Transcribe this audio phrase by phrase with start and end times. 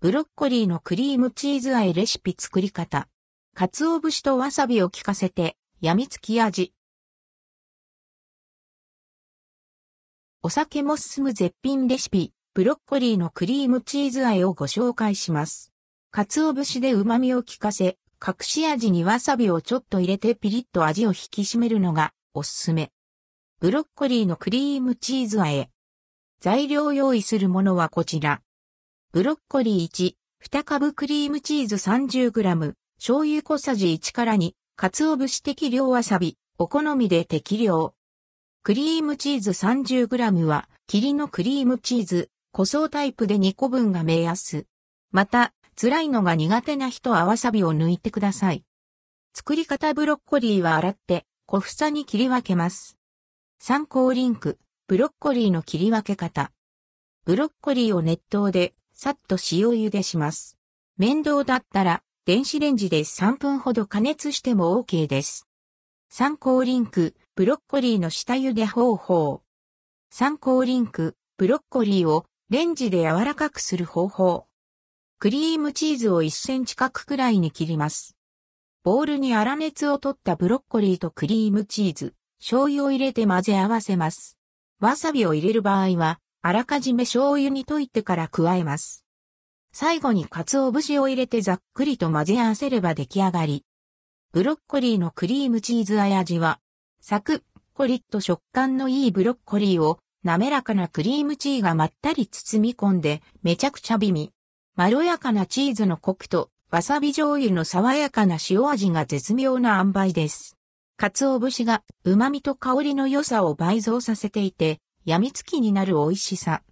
[0.00, 3.08] ブロッコリーのクリームチーズ和えレシピ作り方。
[3.56, 6.72] 鰹節とわさびを効かせて、やみつき味。
[10.40, 15.72] お酒も進む絶品レシピ、ブロッコリーのクリームチーズ和えをご紹介します。
[16.12, 22.92] 鰹節で旨味を効かせ、隠し味にわさびをちょっと入れてピリッと味を引き締めるのがおすすめ。
[23.58, 25.70] ブロッコリーのクリームチーズ和え。
[26.38, 28.42] 材料用意するものはこちら。
[29.10, 30.16] ブロッコリー1、
[30.50, 37.94] 2株クリームチーズ 30g、醤油小さじ1から2、鰹節適量わさび、お好みで適量。
[38.62, 44.66] クリームチーズ 30g は、霧のクリームチーズ、個装タイプで2個分が目安。
[45.10, 48.62] また、辛いのが苦手な人はわさびを抜いてください。
[49.32, 52.98] 作り方ブロッコリーは洗って、小房に切り分けます。
[53.58, 56.52] 参考リンク、ブロッコリーの切り分け方。
[57.24, 60.58] ブロッコリーを熱湯でさっと塩茹でします。
[60.96, 65.46] 面倒だったら、電子レンジで3分ほど加熱しても OK です。
[66.10, 69.42] 参考リンク、ブロッコリーの下茹で方法。
[70.10, 74.48] 参考リンク、ブロッコリーをレンジで柔らかくする方法。
[75.20, 78.16] クリームチーズを1センチ角くらいに切ります。
[78.82, 84.36] ボウルに粗熱を取ったブロッコリーとクリームチーズ、醤油を入れて混ぜ合わせます。
[84.80, 89.04] わさびを入れる場合は、あらかじめ醤油に溶いてから加えます。
[89.72, 93.64] 最後に鰹節を入れてざっくりと混ぜ合わせれば出来上がり。
[94.32, 96.60] ブロッコリーのクリームチーズあや味は、
[97.00, 97.42] サクッ
[97.74, 104.32] コリッと食感のいいブロッコリーを滑らかなクリームチーがまったり包み込んでめちゃくちゃ美味。
[104.76, 110.56] まろやかなチーズのコクとわさび醤油の爽やかな塩味が絶妙な塩梅です。
[110.96, 116.62] 鰹節が旨味と香りの良さを倍増させていて、病みつきになる美味しさ。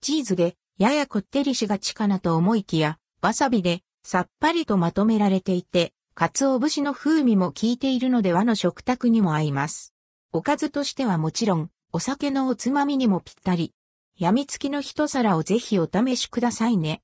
[0.00, 9.94] チーズでややこってりしがちかなと思いきや、わさびでさっぱりとまとめられていて、鰹節の風味も効いているので和の食卓にも合います。
[10.32, 13.72] おかずとしてはもちろん、お酒のおつまみにもぴったり。
[14.16, 17.02] 病みつきの一皿をぜひお試しくださいね。